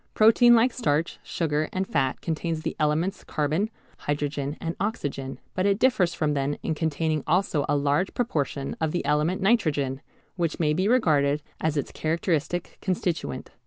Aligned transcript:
Protein 0.15 0.55
like 0.55 0.73
starch, 0.73 1.19
sugar, 1.21 1.69
and 1.71 1.87
fat 1.87 2.21
contains 2.21 2.63
the 2.63 2.75
elements 2.79 3.23
carbon, 3.23 3.69
hydrogen, 3.99 4.57
and 4.59 4.75
oxygen, 4.79 5.37
but 5.53 5.67
it 5.67 5.77
differs 5.77 6.15
from 6.15 6.33
them 6.33 6.55
in 6.63 6.73
containing 6.73 7.23
also 7.27 7.67
a 7.69 7.75
large 7.77 8.15
proportion 8.15 8.75
of 8.81 8.93
the 8.93 9.05
element 9.05 9.43
nitrogen, 9.43 10.01
which 10.37 10.59
may 10.59 10.73
be 10.73 10.87
regarded 10.87 11.43
as 11.59 11.77
its 11.77 11.91
characteristic 11.91 12.79
constituent. 12.81 13.51